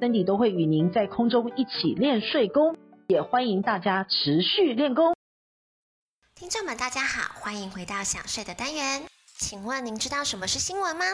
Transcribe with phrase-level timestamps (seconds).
[0.00, 2.76] 森迪都会与您在空中一起练睡功，
[3.08, 5.16] 也欢迎大家持续练功。
[6.36, 9.02] 听众们，大家好，欢迎回到想睡的单元。
[9.40, 11.04] 请问您知道什么是新闻吗？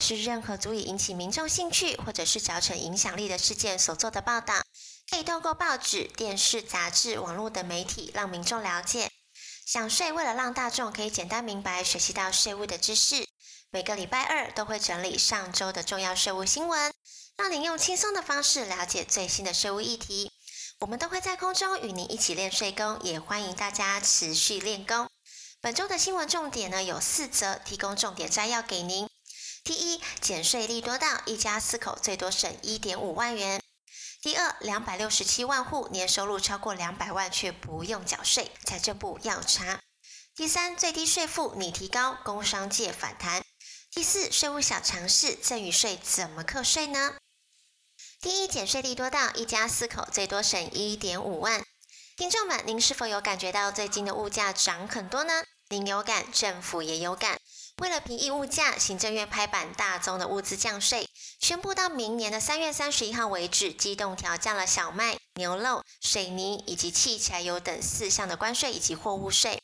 [0.00, 4.54] 是任何足以引起民众兴趣或者是造成影响力的事件所做的报道，
[5.08, 9.08] 可以透过报纸、电视、杂志、网络等媒体让民众了解。
[9.64, 13.24] 想睡为了让大众可以简单明白学习到税务的知识，
[13.70, 16.92] 每个礼拜二都会整理上周的重要税务新闻。
[17.36, 20.30] 让您用轻松的方式了解最新的税务议题，
[20.80, 25.08] 我们都会在空中与您一起练税功，也欢迎大家持续练功。
[25.60, 29.08] 本周的新闻重点呢有四则，提供重点摘要给您。
[29.64, 33.62] 第一，减税利多到，一家四口最多省一点五万元。
[34.20, 39.80] 第二，两百六十七万户年收入超过两百万却不用缴税，财政部要查。
[40.34, 43.44] 第三，最低税负拟提高，工商界反弹。
[43.90, 47.14] 第四，税务小常识，赠与税怎么课税呢？
[48.22, 51.60] 第一，减税利多到，一家四口最多省一点五万。
[52.16, 55.42] 听众们，您是否有感觉到最近的物价涨很多呢？
[55.70, 57.40] 您有感，政府也有感。
[57.78, 61.08] 为了平抑物价，行政院拍板大宗的物资降税，
[61.40, 69.60] 宣布到明年的三月三十一号为止，机动调降了小麦、牛肉、水泥以及汽柴油等四项的关税以及货物税。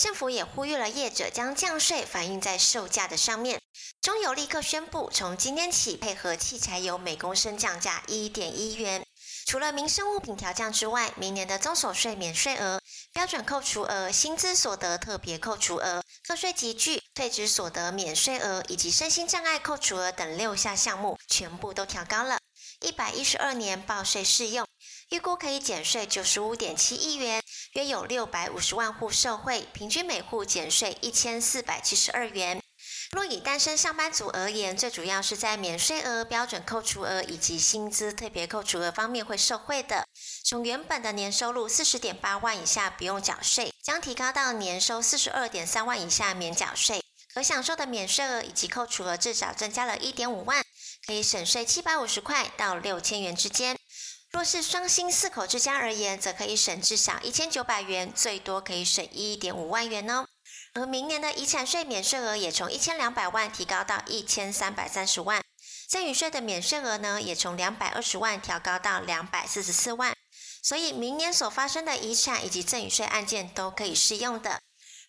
[0.00, 3.60] 政府也呼吁了业者将降税反映在售价的上面。
[4.00, 9.04] 中油立刻宣布，从今天起配合汽柴油每公升降价一点一元。
[9.44, 12.80] 除了民生物品调降之外，明年的综所税免税额、
[13.12, 22.38] 标准扣除额、薪资所得特别扣除额、课税集聚、退职所得免税额以及身心障碍扣除额等六项项目，全部都调高了。
[22.80, 24.64] 一百一十二年报税适用，
[25.10, 27.42] 预估可以减税九十五点七亿元，
[27.72, 32.62] 约有六百五十万户受惠，平均每户减税一千四百七十二元。
[33.12, 40.04] 若以单身上班族而言，最主要是在免税额、标准扣除额以及薪资特别扣除额方面会受惠的。
[40.44, 47.02] 从原本的年收入四十点八万以下不用缴税，将提高到年收四十二点三万以下免缴税，
[47.32, 50.62] 可享受的免税额以及扣除额至少增加了一点五万，
[51.06, 53.77] 可以省税七百五十块到六千元之间。
[54.30, 60.26] 若是双薪四口之家而言，则可以省至少一千九百元，最多可以省一点五万元哦。
[60.74, 65.42] 而明年的遗产税免税额也从一千两百万提高到一千三百三十万，
[65.88, 70.14] 赠与税的免税额呢，也从两百二十万调高到两百四十四万，
[70.62, 74.60] 所以明年所发生的遗产以及赠与税案件都可以适用的。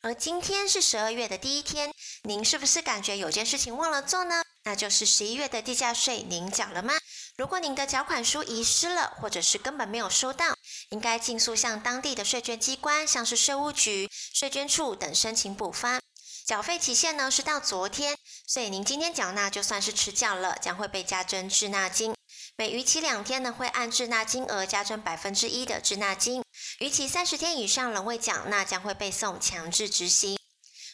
[0.01, 1.91] 而今天是十二月的第一天，
[2.24, 4.41] 您是不是感觉有件事情忘了做呢？
[4.63, 6.94] 那就是十一月的地价税，您缴了吗？
[7.40, 10.58] 如果您的缴款书遗失了，或者是根本没有收到，
[10.90, 16.02] 应该尽速向当地的税捐机关，像是税务局、税捐处等申请补发。
[16.46, 22.14] 缴费期限呢是到昨天，所以您今天缴纳就算是迟缴了，将会被加征滞纳金。
[22.58, 26.42] 每逾期两天呢，会按滞纳金额加征百分之一的滞纳金；
[26.80, 30.38] 逾期三十天以上仍未缴纳，将会被送强制执行。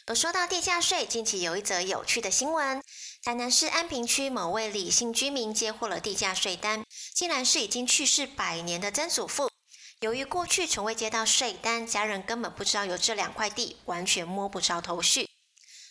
[0.08, 2.80] 而说到地价税，近期有一则有趣的新闻。
[3.26, 9.50] 台南市安平区某位李姓居民接获了地价税单，竟然是已经去世百年的曾祖父。
[9.98, 15.28] 由于过去从未接到税单，家人根本不知道有这两块地，完全摸不着头绪。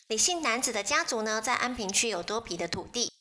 [0.08, 3.12] 李姓男子的家族呢，在安平区有多笔的土地。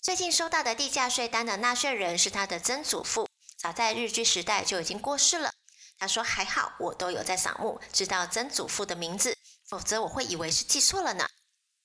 [0.00, 5.52] 最近收到的地价税单的纳税人是他的曾祖父，早在日据时代就已经过世了。
[5.98, 9.36] 他说：“还好，我都有在扫墓，知道曾祖父的名字，
[9.68, 11.28] 否则我会以为是记错了呢。”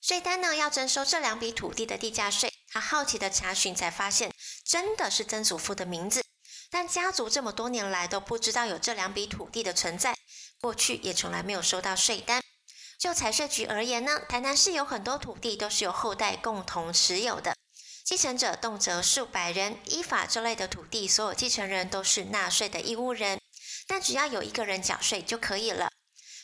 [0.06, 4.34] 税单呢，要征收这两笔土地的地价税，他好奇的查询才发现，
[4.66, 6.22] 真的是曾祖父的名字，
[6.70, 10.14] 但家族这么多年来都不知道有这两笔土地的存在，
[10.60, 12.44] 过去也从来没有收到税单。
[13.00, 17.56] 就财税局而言呢，台南市有很多土地都是由后代共同持有的，
[18.04, 23.40] 继承者动辄数百人，依法这类的土地，所有继承人都是纳税的义务人，
[23.88, 25.90] 但只要有一个人缴税就可以了。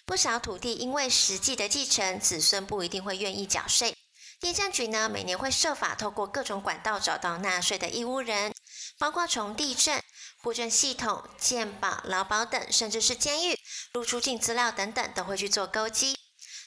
[0.09, 3.95] 不少土地因为实际的继承，子孙不一定会愿意缴税。
[4.39, 8.51] 地政局呢，每年会设法透过各种管道找到纳税的义务人，
[8.97, 10.01] 包括从地震、
[10.41, 13.55] 户政系统、健保、劳保等，甚至是监狱、
[13.93, 16.17] 入出境资料等等，都会去做勾稽。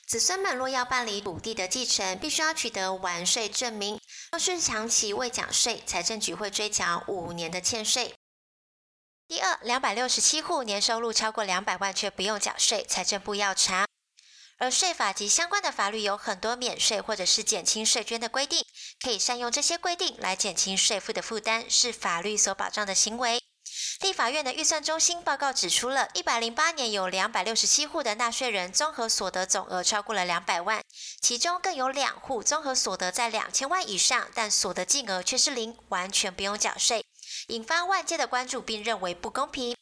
[0.06, 3.98] 子孙们若要办理土地的继承，必须要取得完税证明。
[4.30, 8.14] 若是长期未缴税，财政局会追缴五年的欠税。
[9.32, 13.86] 第二，两百六十七户年收入超过两百万却不用缴税，财政部要查。
[14.58, 18.62] 而税法及相关的法律有很多免税或者是减轻税捐的规定，
[19.02, 23.40] 可以善用这些规定来减轻税负的负担，是法律所保障的行为。
[24.02, 30.82] 立法院的预算中心报告指出了，一百零八年有两百六十七户的纳税人综合所得总额超过了两百万，
[31.22, 37.02] 其中更有两户综合所得在两千万以上，但所得净额却是零，完全不用缴税，
[37.48, 39.76] 引发外界的关注，并认为不公平。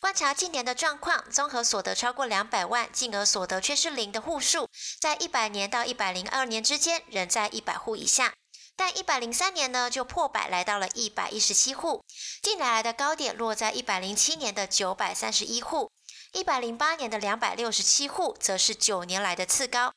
[0.00, 4.68] 观察近年的状况，综合所得超过两百万，净额所得却是零的户数，
[5.00, 8.32] 在一百年到一百零二年之间，仍在一百户以下。
[8.76, 12.02] 但一百零三年呢，就破百，来到了一百一十七户。
[12.40, 15.90] 近来来的高点落在一百零七年的九百三十一户，
[16.32, 19.92] 一百零八年的两百六十七户，则是九年来的次高。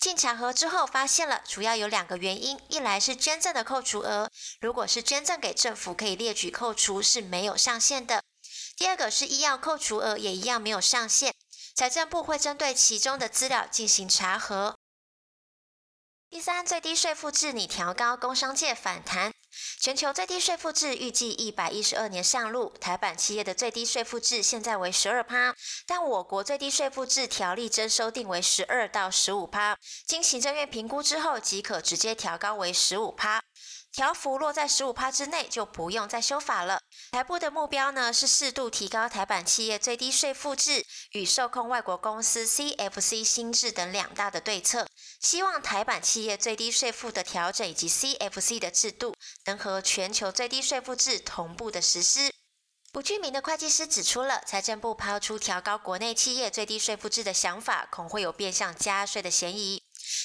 [0.00, 4.30] 进查核之后，发现了主要有两个原因：一来是捐赠的扣除额，
[4.62, 8.22] 如果是捐赠给政府，可以列举扣除，是没有上限的；
[8.78, 11.34] 第二个是医药扣除额，也一样没有上限。
[11.74, 14.78] 财政部会针对其中的资料进行查核。
[16.30, 19.34] 第三，最低税负制拟调高，工商界反弹。
[19.80, 25.54] 全球最低税负制预计一百一十二年上路，台版企业的最低税负制现在为十二趴，
[25.86, 29.76] 但我国最低税负制条例征收定为十二到十五趴，
[30.06, 33.42] 经行政院评估之后即可直接调高为十五趴。
[33.92, 36.80] 条幅落在十五趴之内，就不用再修法了。
[37.10, 44.86] 台部的目标呢，是适度提高台版企业最低税负制与受控外国公司 CFC 新制等两大的对策，
[45.20, 49.14] 希望台版企业最低税负的调整以及 CFC 的制度
[49.46, 52.32] 能和全球最低税负制同步的实施。
[52.92, 59.82] 不具名的会计师指出了，财政部抛出调高国内企业最低税负制的想法，恐会有变相加税的嫌疑。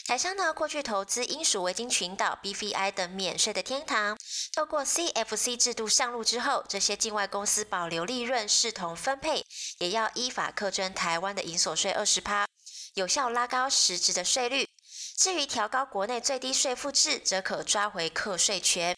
[0.08, 4.16] 台商呢，过去投资英属维京群岛、BVI 等免税的天堂，
[4.54, 9.44] 透过 CFC 制度上路之后，这些境外公司保留利润视同分配，
[9.80, 12.46] 也要依法课征台湾的营所税二十趴，
[12.94, 14.70] 有效拉高实质的税率。
[15.18, 18.96] 至于调高国内最低税负制，则可抓回课税权。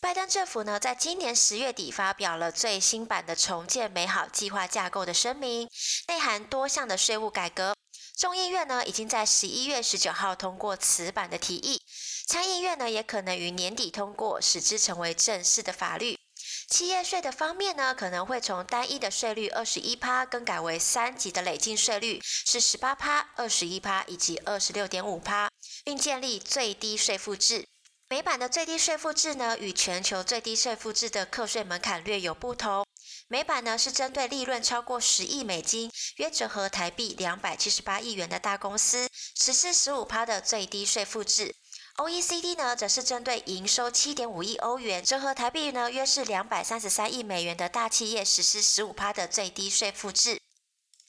[0.00, 5.68] 拜登政府呢，在今年十月底发表了最新版的重建美好计划架构的声明，
[6.08, 7.76] 内含多项的税务改革。
[8.16, 11.82] 众议院呢，已经在十一月十九号通过此版的提议，
[12.26, 16.18] 参议院呢，也可能于年底通过，使之成为正式的法律。
[16.66, 25.50] 企业税的方面呢，可能会从单一的税率二十一趴更改为三级的累进税率，是十八趴、二十一趴以及二十六点五趴，
[25.84, 27.68] 并建立最低税负制。
[28.08, 32.85] 美版的最低税负制呢，与全球最低税负制的课税门槛略有不同。
[33.28, 41.56] 美版呢是针对利润超过十亿美金，约折合台币两百七十八亿元的大公司，实施十五趴的最低税负制。
[41.96, 50.40] OECD 呢则是针对营收七点五亿欧元，折合台币呢约是两百三十三亿美元的大企业，实施十五趴的最低税负制。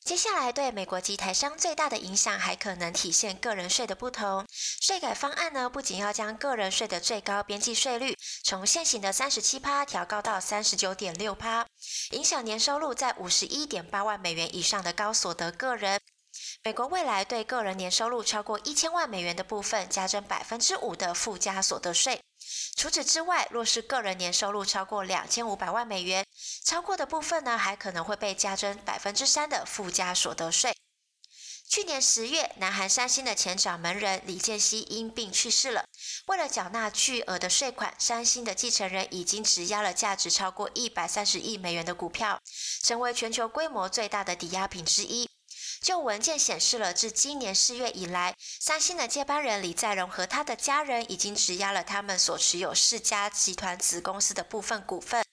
[0.07, 4.45] 接下来，对美国及台商最大的影响，还可能体现个人税的不同。
[4.49, 11.67] 税改方案呢，不仅要将个人税的最高边际税率从现行的三十七趴调高到三十九点六趴，
[12.11, 15.99] 影响年收入在五十一点八万美元以上的高所得个人。
[16.63, 22.21] 美国未来对个人年收入超过一千万美元的部分，加征百分之五的附加所得税。
[22.77, 26.23] 除此之外，若是个人年收入超过两千五百万美元，
[26.63, 30.75] 超过的部分呢，还可能会被加征百分之三的附加所得税。
[31.69, 35.83] 去年十月，南韩三星的前掌门人李健熙因病去世了。
[36.27, 42.39] 为了缴纳巨额的税款，三星的继承人已经质押了价值超过一百三十亿美元的股票，
[42.81, 45.29] 成为全球规模最大的抵押品之一。
[45.81, 55.23] 就文件显示了，自今年四月以来，三星的接班人李在镕和他的家人已经质押了他们所持有世嘉集团子公司的部分股份，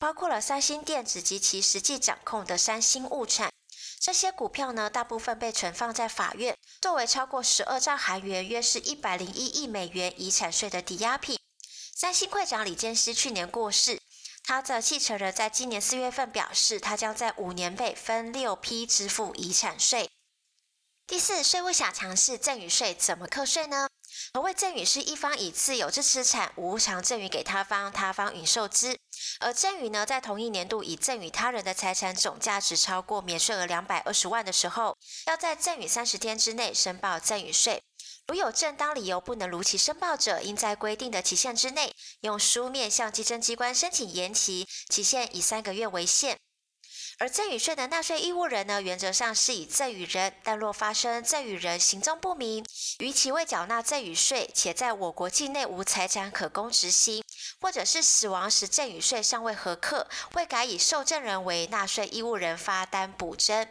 [0.00, 3.52] 包括了三星电子及其实际掌控的三星物产。
[4.00, 11.38] 这些股票呢，大部分被存放在法院，作为超过十二兆韩元（约是一百零一亿美元）遗产税的抵押品。
[11.94, 14.00] 三星会长李健熙去年过世。
[14.42, 20.08] 他的继承人在今年四月份表示，他将在五年内分六批支付遗产税。
[21.06, 23.86] 第四，税务小常识，赠与税怎么课税呢？
[24.32, 24.82] 何谓赠与？
[24.82, 28.98] 是一方以自有之资产无偿赠与给他方，他方允受之。
[29.40, 34.96] 而赠与呢，在同一年度已赠与他人的财产总价值超过免税额两百二十万的时候，
[35.26, 37.82] 要在赠与三十天之内申报赠与税。
[38.26, 46.38] 如有正当理由不能如期申报者，应在规定的期限之内，用书面向稽征机关申请延期，期限以三个月为限。
[47.18, 52.64] 而赠与税的纳税义务人呢，原则上是以赠与人，但若发生赠与人行踪不明，
[53.00, 57.22] 逾期未缴纳赠与税，且在我国境内无财产可供执行，
[57.60, 63.66] 或者是死亡时赠与税尚未核课，会改以受赠人为纳税义务人发单补征。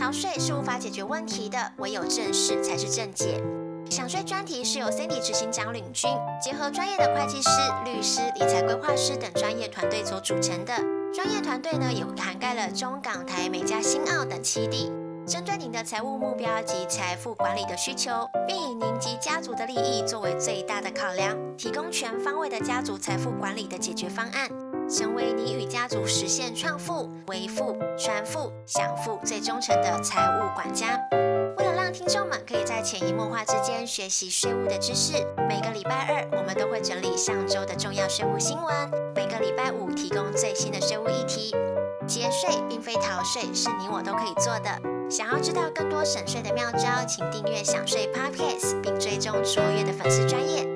[0.00, 3.40] 逃税是无法解决问题的，唯有正视才是正解。
[3.88, 6.10] 享税专题是由 Cindy 执行长领军，
[6.42, 7.48] 结合专业的会计师、
[7.84, 10.74] 律师、理财规划师等专业团队所组成的。
[11.14, 14.90] 专业团队呢，也涵盖了中港台、美加、新澳等七地，
[15.26, 24.48] 针对您的财务目标及财富管理的需求，并以您及家族的利益作为最大的考量，提供全方位的家族财富管理的解决方案，
[24.88, 30.96] 成为你与家族实现创富、为富、传富、享富最忠诚的财务管家。
[31.58, 35.14] 为了让听众们可以在潜移默化之间学习税务的知识，
[35.48, 41.52] 每个礼拜二我们都会整理上周的重要税务新闻，每个礼拜五提供最新的税务议题。
[42.06, 44.95] 节税并非逃税，是你我都可以做的。
[45.08, 50.66] 想要知道更多省税的妙招，请订阅想税 Podcast，并追踪卓越的粉丝专业，